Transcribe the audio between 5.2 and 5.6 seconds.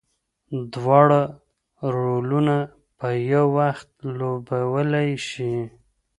شي.